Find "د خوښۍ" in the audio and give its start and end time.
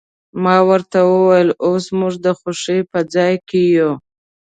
2.25-2.79